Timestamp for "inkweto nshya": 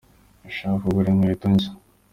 1.13-1.71